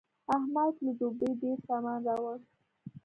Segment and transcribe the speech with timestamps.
[0.35, 2.37] احمد له دوبۍ ډېر سامان راوړ.